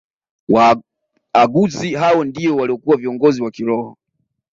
Waaguzi 0.49 1.95
hao 1.95 2.23
ndio 2.25 2.55
waliokuwa 2.55 2.97
viongozi 2.97 3.41
wa 3.41 3.51
kiroho 3.51 3.97